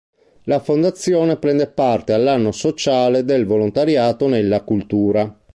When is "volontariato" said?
3.45-4.27